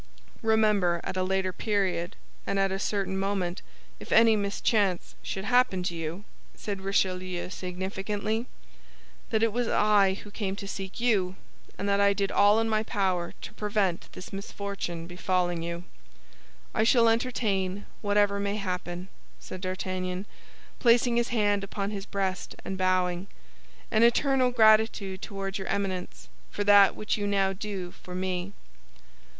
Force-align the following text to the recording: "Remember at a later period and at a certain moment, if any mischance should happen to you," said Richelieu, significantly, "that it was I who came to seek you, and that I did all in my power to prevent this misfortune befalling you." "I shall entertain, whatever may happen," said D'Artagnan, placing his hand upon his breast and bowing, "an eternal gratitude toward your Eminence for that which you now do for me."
"Remember 0.41 0.99
at 1.03 1.15
a 1.15 1.21
later 1.21 1.53
period 1.53 2.15
and 2.47 2.57
at 2.57 2.71
a 2.71 2.79
certain 2.79 3.15
moment, 3.19 3.61
if 3.99 4.11
any 4.11 4.35
mischance 4.35 5.13
should 5.21 5.45
happen 5.45 5.83
to 5.83 5.95
you," 5.95 6.23
said 6.55 6.81
Richelieu, 6.81 7.51
significantly, 7.51 8.47
"that 9.29 9.43
it 9.43 9.53
was 9.53 9.67
I 9.67 10.15
who 10.15 10.31
came 10.31 10.55
to 10.55 10.67
seek 10.67 10.99
you, 10.99 11.35
and 11.77 11.87
that 11.87 11.99
I 12.01 12.13
did 12.13 12.31
all 12.31 12.59
in 12.59 12.67
my 12.67 12.81
power 12.81 13.35
to 13.41 13.53
prevent 13.53 14.11
this 14.13 14.33
misfortune 14.33 15.05
befalling 15.05 15.61
you." 15.61 15.83
"I 16.73 16.83
shall 16.83 17.07
entertain, 17.07 17.85
whatever 18.01 18.39
may 18.39 18.55
happen," 18.55 19.07
said 19.39 19.61
D'Artagnan, 19.61 20.25
placing 20.79 21.17
his 21.17 21.27
hand 21.27 21.63
upon 21.63 21.91
his 21.91 22.07
breast 22.07 22.55
and 22.65 22.75
bowing, 22.75 23.27
"an 23.91 24.01
eternal 24.01 24.49
gratitude 24.49 25.21
toward 25.21 25.59
your 25.59 25.67
Eminence 25.67 26.27
for 26.49 26.63
that 26.63 26.95
which 26.95 27.17
you 27.17 27.27
now 27.27 27.53
do 27.53 27.91
for 27.91 28.15
me." 28.15 28.53